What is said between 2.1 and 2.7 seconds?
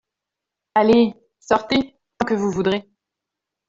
tant que vous